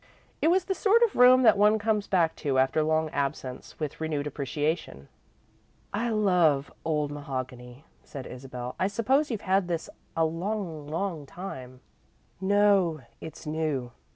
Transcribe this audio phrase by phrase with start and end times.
[0.41, 4.01] It was the sort of room that one comes back to, after long absence, with
[4.01, 5.09] renewed appreciation.
[5.93, 8.75] "I love old mahogany," continued Isabel.
[8.79, 11.81] "I suppose you've had this a long, long time."
[12.41, 13.91] "No, it's new.